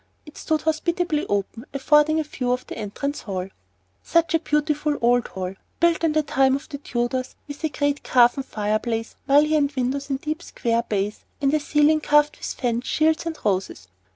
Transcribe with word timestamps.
It 0.25 0.35
stood 0.35 0.63
hospitably 0.63 1.27
open, 1.27 1.67
affording 1.75 2.19
a 2.19 2.23
view 2.23 2.51
of 2.51 2.65
the 2.65 2.75
entrance 2.75 3.21
hall. 3.21 3.49
Such 4.01 4.33
a 4.33 4.39
beautiful 4.39 4.97
old 4.99 5.27
hall! 5.27 5.53
built 5.79 6.03
in 6.03 6.13
the 6.13 6.23
time 6.23 6.55
of 6.55 6.67
the 6.69 6.79
Tudors, 6.79 7.35
with 7.47 7.63
a 7.63 7.69
great 7.69 8.01
carven 8.03 8.41
fireplace, 8.41 9.13
mullioned 9.27 9.73
windows 9.73 10.09
in 10.09 10.17
deep 10.17 10.41
square 10.41 10.81
bays, 10.81 11.19
and 11.39 11.53
a 11.53 11.59
ceiling 11.59 11.99
carved 12.01 12.37
with 12.37 12.47
fans, 12.47 12.87
shields, 12.87 13.27
and 13.27 13.37
roses. 13.45 13.89